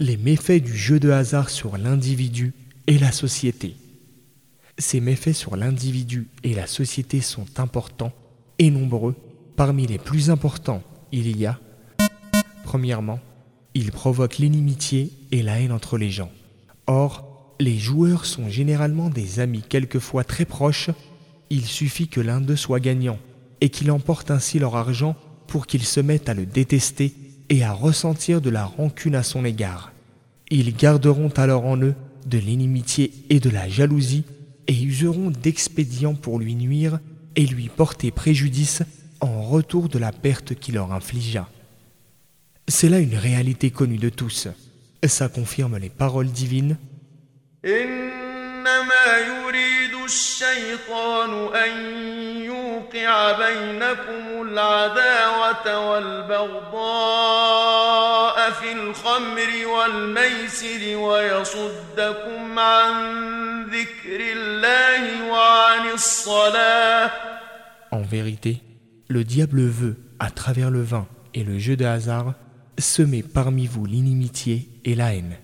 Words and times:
les 0.00 0.16
méfaits 0.16 0.62
du 0.62 0.74
jeu 0.74 0.98
de 0.98 1.10
hasard 1.10 1.50
sur 1.50 1.76
l'individu 1.76 2.54
et 2.86 2.96
la 2.96 3.12
société. 3.12 3.76
Ces 4.78 4.98
méfaits 4.98 5.34
sur 5.34 5.56
l'individu 5.56 6.26
et 6.42 6.54
la 6.54 6.66
société 6.66 7.20
sont 7.20 7.46
importants 7.58 8.12
et 8.58 8.70
nombreux. 8.70 9.14
Parmi 9.56 9.86
les 9.86 9.98
plus 9.98 10.30
importants, 10.30 10.82
il 11.12 11.36
y 11.38 11.44
a, 11.44 11.60
premièrement, 12.64 13.20
ils 13.74 13.92
provoquent 13.92 14.38
l'inimitié 14.38 15.12
et 15.32 15.42
la 15.42 15.60
haine 15.60 15.70
entre 15.70 15.98
les 15.98 16.10
gens. 16.10 16.32
Or, 16.86 17.54
les 17.60 17.76
joueurs 17.76 18.24
sont 18.24 18.48
généralement 18.48 19.10
des 19.10 19.38
amis 19.38 19.62
quelquefois 19.68 20.24
très 20.24 20.46
proches. 20.46 20.88
Il 21.50 21.66
suffit 21.66 22.08
que 22.08 22.22
l'un 22.22 22.40
d'eux 22.40 22.56
soit 22.56 22.80
gagnant 22.80 23.18
et 23.60 23.68
qu'il 23.68 23.90
emporte 23.90 24.30
ainsi 24.30 24.58
leur 24.58 24.76
argent 24.76 25.14
pour 25.46 25.66
qu'ils 25.66 25.84
se 25.84 26.00
mettent 26.00 26.30
à 26.30 26.34
le 26.34 26.46
détester 26.46 27.12
et 27.50 27.64
à 27.64 27.72
ressentir 27.72 28.40
de 28.40 28.48
la 28.48 28.64
rancune 28.64 29.16
à 29.16 29.22
son 29.22 29.44
égard. 29.44 29.92
Ils 30.50 30.74
garderont 30.74 31.32
alors 31.36 31.66
en 31.66 31.76
eux 31.76 31.94
de 32.26 32.38
l'inimitié 32.38 33.12
et 33.28 33.40
de 33.40 33.50
la 33.50 33.68
jalousie 33.68 34.24
et 34.68 34.82
useront 34.82 35.30
d'expédients 35.30 36.14
pour 36.14 36.38
lui 36.38 36.54
nuire 36.54 37.00
et 37.36 37.46
lui 37.46 37.68
porter 37.68 38.10
préjudice 38.10 38.82
en 39.20 39.42
retour 39.42 39.88
de 39.88 39.98
la 39.98 40.12
perte 40.12 40.54
qu'il 40.54 40.74
leur 40.74 40.92
infligea. 40.92 41.48
C'est 42.68 42.88
là 42.88 43.00
une 43.00 43.16
réalité 43.16 43.70
connue 43.70 43.98
de 43.98 44.08
tous. 44.08 44.48
Ça 45.04 45.28
confirme 45.28 45.76
les 45.76 45.88
paroles 45.88 46.30
divines. 46.30 46.76
En 67.90 68.02
vérité, 68.02 68.62
le 69.08 69.24
diable 69.24 69.62
veut, 69.62 69.96
à 70.20 70.30
travers 70.30 70.70
le 70.70 70.82
vin 70.82 71.08
et 71.34 71.42
le 71.42 71.58
jeu 71.58 71.76
de 71.76 71.84
hasard, 71.84 72.34
semer 72.78 73.24
parmi 73.24 73.66
vous 73.66 73.86
l'inimitié 73.86 74.68
et 74.84 74.94
la 74.94 75.14
haine. 75.14 75.36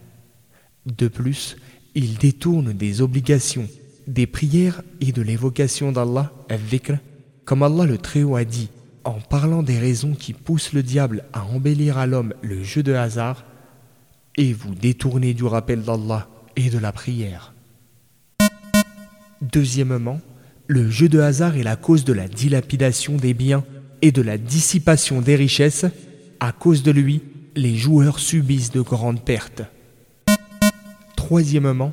De 0.87 1.09
plus, 1.09 1.57
il 1.97 2.17
détourne 2.19 2.73
des 2.73 3.03
obligations, 3.03 3.69
des 4.07 4.29
prières 4.29 4.83
et 5.01 5.11
de 5.11 5.23
l'évocation 5.23 5.91
d'Allah, 5.91 6.31
comme 7.47 7.63
Allah 7.63 7.87
le 7.87 7.97
Très-Haut 7.97 8.37
a 8.37 8.45
dit, 8.45 8.69
en 9.05 9.21
parlant 9.21 9.63
des 9.63 9.79
raisons 9.79 10.15
qui 10.15 10.33
poussent 10.33 10.73
le 10.73 10.83
diable 10.83 11.25
à 11.33 11.45
embellir 11.45 11.97
à 11.97 12.07
l'homme 12.07 12.35
le 12.43 12.63
jeu 12.63 12.83
de 12.83 12.93
hasard, 12.93 13.45
et 14.37 14.53
vous 14.53 14.75
détournez 14.75 15.33
du 15.33 15.45
rappel 15.45 15.83
d'Allah 15.83 16.29
et 16.57 16.69
de 16.69 16.79
la 16.79 16.91
prière. 16.91 17.55
Deuxièmement, 19.41 20.21
le 20.67 20.91
jeu 20.91 21.09
de 21.09 21.21
hasard 21.21 21.57
est 21.57 21.63
la 21.63 21.77
cause 21.77 22.05
de 22.05 22.13
la 22.13 22.27
dilapidation 22.27 23.17
des 23.17 23.33
biens 23.33 23.65
et 24.03 24.11
de 24.11 24.23
la 24.23 24.39
dissipation 24.39 25.21
des 25.21 25.37
richesses. 25.37 25.87
À 26.41 26.51
cause 26.51 26.83
de 26.83 26.91
lui, 26.91 27.23
les 27.55 27.77
joueurs 27.77 28.19
subissent 28.19 28.73
de 28.73 28.81
grandes 28.81 29.25
pertes. 29.25 29.63
Troisièmement, 31.15 31.93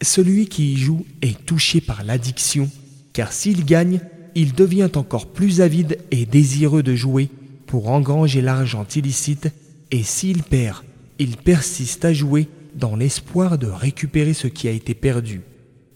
celui 0.00 0.46
qui 0.46 0.74
y 0.74 0.76
joue 0.76 1.04
est 1.22 1.44
touché 1.44 1.80
par 1.80 2.04
l'addiction, 2.04 2.70
car 3.12 3.32
s'il 3.32 3.64
gagne, 3.64 4.00
il 4.34 4.54
devient 4.54 4.90
encore 4.94 5.26
plus 5.26 5.60
avide 5.60 5.98
et 6.10 6.26
désireux 6.26 6.82
de 6.82 6.94
jouer 6.94 7.28
pour 7.66 7.88
engranger 7.88 8.40
l'argent 8.42 8.86
illicite, 8.94 9.48
et 9.90 10.02
s'il 10.02 10.42
perd, 10.42 10.82
il 11.18 11.36
persiste 11.36 12.04
à 12.04 12.12
jouer 12.12 12.48
dans 12.74 12.96
l'espoir 12.96 13.58
de 13.58 13.66
récupérer 13.66 14.34
ce 14.34 14.46
qui 14.46 14.68
a 14.68 14.72
été 14.72 14.94
perdu. 14.94 15.42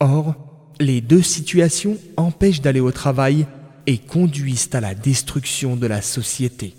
Or, 0.00 0.34
les 0.80 1.00
deux 1.00 1.22
situations 1.22 1.96
empêchent 2.16 2.60
d'aller 2.60 2.80
au 2.80 2.92
travail 2.92 3.46
et 3.86 3.98
conduisent 3.98 4.70
à 4.72 4.80
la 4.80 4.94
destruction 4.94 5.76
de 5.76 5.86
la 5.86 6.02
société. 6.02 6.74